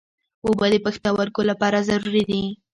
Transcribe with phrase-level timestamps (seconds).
[0.45, 2.43] اوبه د پښتورګو لپاره ضروري دي.